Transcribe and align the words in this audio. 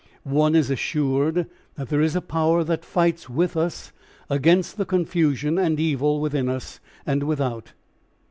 One 0.23 0.55
is 0.55 0.71
assured 0.71 1.45
that 1.75 1.89
there 1.89 2.01
is 2.01 2.15
a 2.15 2.21
Power 2.21 2.63
that 2.63 2.83
fights 2.83 3.29
with 3.29 3.55
us 3.55 3.91
against 4.31 4.77
the 4.77 4.85
confusion 4.85 5.59
and 5.59 5.79
evil 5.79 6.19
within 6.19 6.49
us 6.49 6.79
and 7.05 7.21
without. 7.21 7.73